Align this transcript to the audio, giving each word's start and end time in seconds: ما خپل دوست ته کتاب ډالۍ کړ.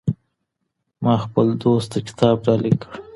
ما 1.03 1.13
خپل 1.23 1.45
دوست 1.61 1.87
ته 1.91 1.97
کتاب 2.07 2.35
ډالۍ 2.45 2.73
کړ. 2.81 2.89